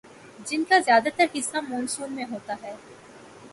[0.47, 2.73] جن کا زیادہ تر حصہ مون سون میں ہوتا ہے